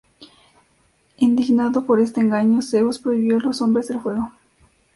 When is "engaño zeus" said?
2.21-2.97